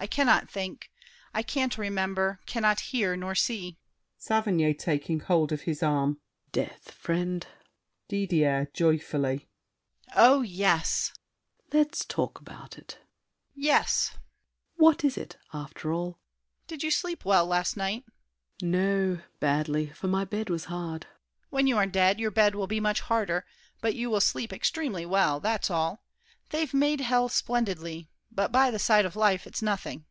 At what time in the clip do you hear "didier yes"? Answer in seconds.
12.90-13.94